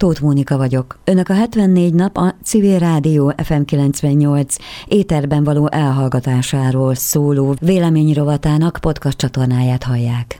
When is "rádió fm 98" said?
2.78-4.54